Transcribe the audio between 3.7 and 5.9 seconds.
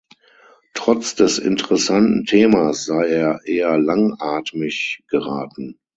langatmig geraten.